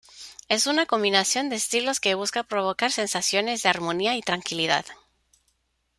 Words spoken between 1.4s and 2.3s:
de estilos que